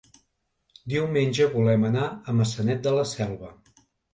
[0.93, 3.57] Diumenge volem anar a Maçanet de la Selva.